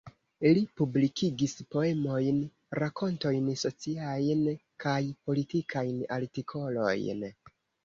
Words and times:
Li 0.57 0.61
publikigis 0.79 1.53
poemojn, 1.75 2.39
rakontojn, 2.79 3.53
sociajn 3.65 4.43
kaj 4.87 4.97
politikajn 5.31 6.03
artikolojn. 6.19 7.25